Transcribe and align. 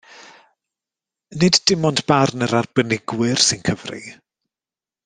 Nid 1.39 1.55
dim 1.67 1.85
ond 1.89 2.01
barn 2.11 2.47
yr 2.47 2.57
arbenigwyr 2.63 3.47
sy'n 3.49 3.65
cyfri 3.71 4.05